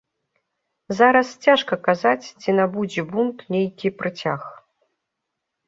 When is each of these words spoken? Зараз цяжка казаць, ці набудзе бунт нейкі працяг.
Зараз 0.99 1.27
цяжка 1.47 1.75
казаць, 1.89 2.31
ці 2.43 2.57
набудзе 2.61 3.01
бунт 3.13 3.37
нейкі 3.59 3.95
працяг. 4.03 4.51